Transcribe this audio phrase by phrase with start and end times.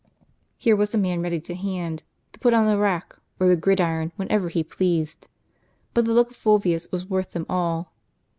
[0.57, 2.01] Here was a man ready to hand,
[2.33, 5.27] to put on the rack, or the gridiron, whenever he pleased.
[5.93, 7.93] But the look of Fulvius was worth them all.